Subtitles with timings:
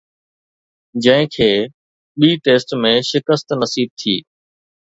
[1.03, 1.49] جنهن کي
[2.19, 4.17] ٻئي ٽيسٽ ۾ شڪست نصيب ٿي